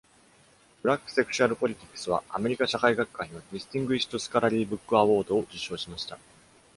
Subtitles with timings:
[0.81, 6.17] 「Black Sexual Politics」はアメリカ社会学会の Distinguished Scholarly Book Award を受賞しました。